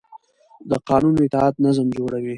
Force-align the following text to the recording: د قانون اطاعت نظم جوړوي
د 0.69 0.71
قانون 0.87 1.13
اطاعت 1.25 1.55
نظم 1.65 1.87
جوړوي 1.97 2.29